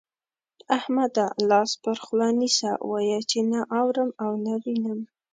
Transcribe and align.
احمده! 0.77 1.25
لاس 1.49 1.71
پر 1.83 1.97
خوله 2.03 2.29
نيسه، 2.39 2.71
وايه 2.89 3.19
چې 3.29 3.39
نه 3.51 3.61
اورم 3.79 4.09
او 4.23 4.31
نه 4.45 4.53
وينم. 4.63 4.99